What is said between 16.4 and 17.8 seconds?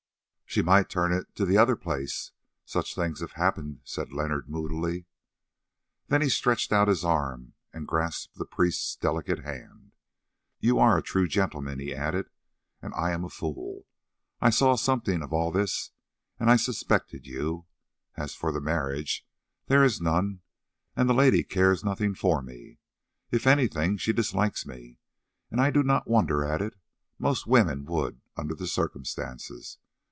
I suspected you.